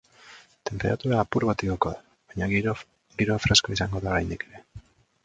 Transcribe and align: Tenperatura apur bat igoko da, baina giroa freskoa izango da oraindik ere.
Tenperatura 0.69 1.19
apur 1.23 1.43
bat 1.49 1.63
igoko 1.67 1.91
da, 1.97 2.01
baina 2.31 2.47
giroa 2.53 3.37
freskoa 3.45 3.77
izango 3.79 4.03
da 4.07 4.15
oraindik 4.15 4.47
ere. 4.49 4.65